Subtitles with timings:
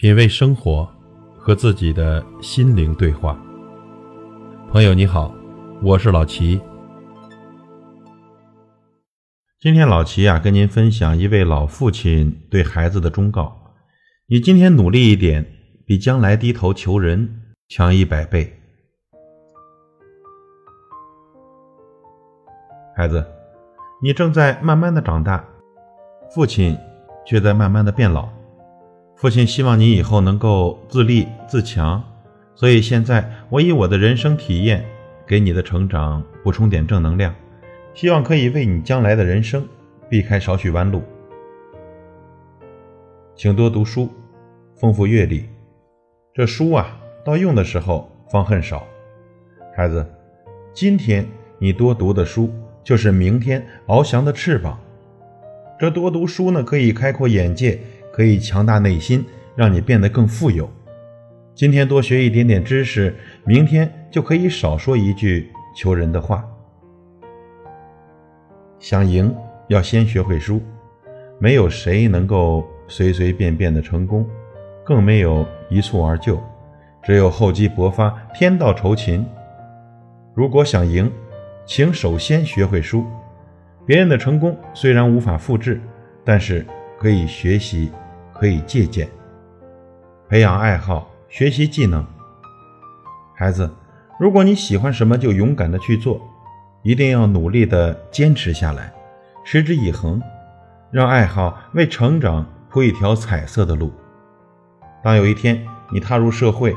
[0.00, 0.88] 品味生活，
[1.36, 3.38] 和自己的心灵对话。
[4.70, 5.30] 朋友你好，
[5.82, 6.58] 我是老齐。
[9.60, 13.54] 今天老齐啊，跟您分享一位老父亲对孩子的忠告：
[14.26, 15.46] 你今天努力一点，
[15.84, 18.50] 比将来低头求人强一百倍。
[22.96, 23.22] 孩子，
[24.02, 25.46] 你正在慢慢的长大，
[26.34, 26.74] 父亲
[27.26, 28.26] 却在慢慢的变老。
[29.20, 32.02] 父亲希望你以后能够自立自强，
[32.54, 34.82] 所以现在我以我的人生体验
[35.26, 37.34] 给你的成长补充点正能量，
[37.92, 39.68] 希望可以为你将来的人生
[40.08, 41.02] 避开少许弯路。
[43.34, 44.08] 请多读书，
[44.74, 45.44] 丰富阅历。
[46.32, 48.86] 这书啊，到用的时候方恨少。
[49.76, 50.02] 孩子，
[50.72, 51.26] 今天
[51.58, 52.50] 你多读的书，
[52.82, 54.80] 就是明天翱翔的翅膀。
[55.78, 57.78] 这多读书呢，可以开阔眼界。
[58.12, 59.24] 可以强大内心，
[59.54, 60.68] 让你变得更富有。
[61.54, 63.14] 今天多学一点点知识，
[63.44, 66.44] 明天就可以少说一句求人的话。
[68.78, 69.34] 想赢，
[69.68, 70.60] 要先学会输。
[71.38, 74.26] 没有谁能够随随便便的成功，
[74.84, 76.40] 更没有一蹴而就。
[77.02, 79.24] 只有厚积薄发，天道酬勤。
[80.34, 81.10] 如果想赢，
[81.66, 83.04] 请首先学会输。
[83.86, 85.80] 别人的成功虽然无法复制，
[86.24, 86.64] 但是
[86.98, 87.90] 可以学习。
[88.40, 89.06] 可以借鉴，
[90.26, 92.02] 培养爱好，学习技能。
[93.36, 93.70] 孩子，
[94.18, 96.18] 如果你喜欢什么，就勇敢的去做，
[96.82, 98.90] 一定要努力的坚持下来，
[99.44, 100.22] 持之以恒，
[100.90, 103.92] 让爱好为成长铺一条彩色的路。
[105.04, 106.74] 当有一天你踏入社会，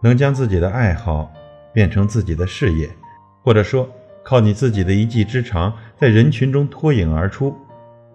[0.00, 1.30] 能将自己的爱好
[1.74, 2.88] 变成自己的事业，
[3.44, 3.86] 或者说
[4.24, 7.54] 靠你自己的一技之长在人群中脱颖而出，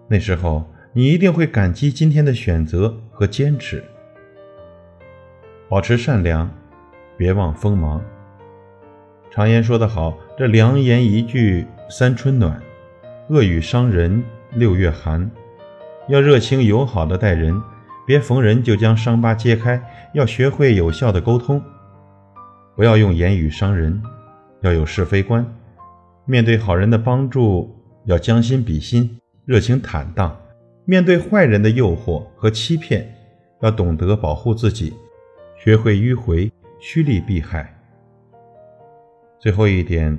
[0.08, 0.68] 那时候。
[0.92, 3.82] 你一定会感激今天的选择和坚持。
[5.68, 6.50] 保持善良，
[7.16, 8.02] 别忘锋芒。
[9.30, 12.60] 常言说得好，这良言一句三春暖，
[13.28, 15.30] 恶语伤人六月寒。
[16.08, 17.60] 要热情友好的待人，
[18.06, 19.80] 别逢人就将伤疤揭开。
[20.14, 21.62] 要学会有效的沟通，
[22.74, 24.02] 不要用言语伤人，
[24.62, 25.46] 要有是非观。
[26.24, 30.34] 面对好人的帮助，要将心比心，热情坦荡。
[30.90, 33.14] 面对坏人的诱惑和欺骗，
[33.60, 34.94] 要懂得保护自己，
[35.58, 36.50] 学会迂回，
[36.80, 37.78] 趋利避害。
[39.38, 40.18] 最后一点，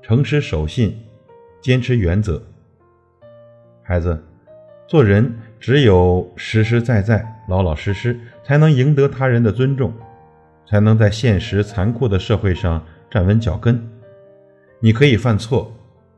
[0.00, 0.98] 诚实守信，
[1.60, 2.42] 坚持原则。
[3.82, 4.18] 孩子，
[4.86, 9.92] 做人只有实实在在、老老实实，才能赢得他人的尊重，
[10.66, 13.86] 才能在现实残酷的社会上站稳脚跟。
[14.80, 15.70] 你可以犯错，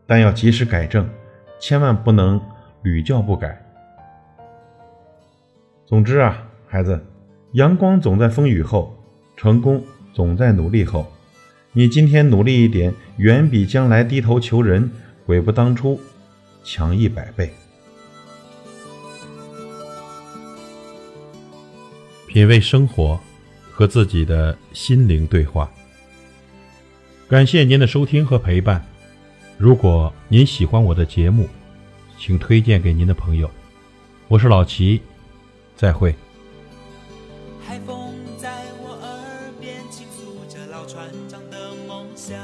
[0.07, 1.11] 但要及时改正，
[1.59, 2.41] 千万不能
[2.83, 3.61] 屡教不改。
[5.89, 7.03] 总之啊，孩子，
[7.53, 8.95] 阳光总在风雨后，
[9.39, 9.83] 成功
[10.13, 11.11] 总在努力后。
[11.73, 14.91] 你今天努力一点，远比将来低头求人、
[15.25, 15.99] 悔不当初
[16.63, 17.51] 强一百倍。
[22.27, 23.19] 品味生活，
[23.71, 25.71] 和自己的心灵对话。
[27.31, 28.85] 感谢您的收听和陪伴。
[29.57, 31.49] 如果您喜欢我的节目，
[32.19, 33.51] 请推荐给您的朋友。
[34.29, 35.01] 我是老齐。
[35.79, 36.15] 再会。
[37.65, 42.37] 海风在我耳边倾诉着老船长的梦想，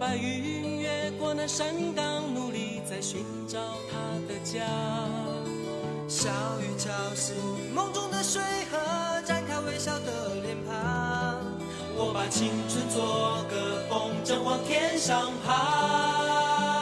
[0.00, 3.58] 白云越过那山岗，努力在寻找
[3.88, 3.96] 他
[4.26, 4.66] 的家。
[6.08, 6.28] 小
[6.60, 7.36] 雨敲醒
[7.72, 11.40] 梦中的水河，展开微笑的脸庞。
[11.94, 16.81] 我把青春做个风筝往天上爬，贝壳爬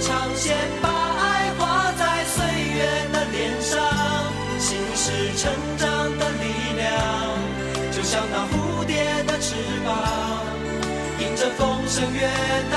[0.00, 2.78] 长线，把爱画在岁月
[3.12, 3.74] 的脸上。
[4.58, 5.04] 心是
[5.36, 5.86] 成长
[6.18, 6.44] 的力
[6.76, 6.86] 量，
[7.92, 9.54] 就像那蝴蝶的翅
[9.84, 9.88] 膀，
[11.20, 12.20] 迎着风声越
[12.72, 12.76] 大，